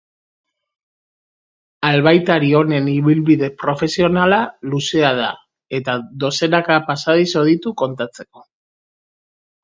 Albaitari 1.89 2.47
honen 2.59 2.87
ibilbide 2.93 3.49
profesionala 3.63 4.39
luzea 4.71 5.11
da, 5.19 5.27
eta 5.81 5.95
dozenaka 6.23 6.79
pasadizo 6.87 7.45
ditu 7.51 7.75
kontatzeko. 7.83 8.43